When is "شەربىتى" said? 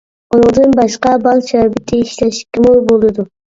1.51-2.01